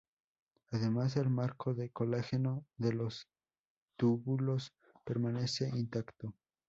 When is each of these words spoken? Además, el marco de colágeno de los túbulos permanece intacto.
Además, 0.71 1.15
el 1.15 1.29
marco 1.29 1.75
de 1.75 1.91
colágeno 1.91 2.65
de 2.75 2.91
los 2.93 3.27
túbulos 3.97 4.73
permanece 5.05 5.69
intacto. 5.77 6.33